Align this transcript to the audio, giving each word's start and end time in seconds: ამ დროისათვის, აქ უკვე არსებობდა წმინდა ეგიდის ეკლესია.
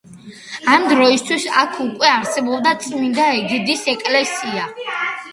ამ 0.75 0.85
დროისათვის, 0.91 1.43
აქ 1.63 1.75
უკვე 1.83 2.09
არსებობდა 2.11 2.71
წმინდა 2.85 3.27
ეგიდის 3.41 3.83
ეკლესია. 3.93 4.65